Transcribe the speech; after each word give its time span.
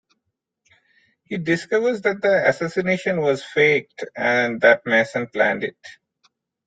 He 1.25 1.37
discovers 1.37 2.01
that 2.01 2.23
the 2.23 2.49
assassination 2.49 3.21
was 3.21 3.43
faked 3.43 4.03
and 4.17 4.59
that 4.61 4.83
Mason 4.87 5.27
planned 5.27 5.63
it. 5.63 5.77